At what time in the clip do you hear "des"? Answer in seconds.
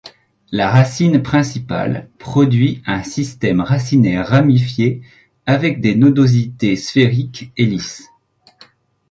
5.79-5.93